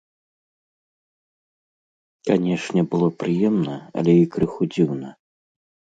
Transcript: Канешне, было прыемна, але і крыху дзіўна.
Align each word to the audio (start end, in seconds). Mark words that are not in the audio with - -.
Канешне, 2.29 2.81
было 2.95 3.07
прыемна, 3.25 3.75
але 4.03 4.11
і 4.23 4.29
крыху 4.37 4.63
дзіўна. 4.75 5.09